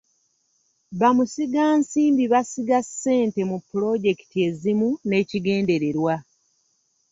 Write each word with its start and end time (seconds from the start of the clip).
Bamusigansimbi 0.99 2.23
basiga 2.33 2.79
ssente 2.87 3.41
mu 3.49 3.57
pulojekiti 3.67 4.37
ezimu 4.47 4.89
n'ekigendererwa. 5.07 6.15